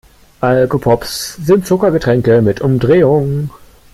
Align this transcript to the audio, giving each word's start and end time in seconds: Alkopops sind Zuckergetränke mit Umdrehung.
Alkopops 0.41 1.35
sind 1.35 1.67
Zuckergetränke 1.67 2.41
mit 2.41 2.59
Umdrehung. 2.59 3.51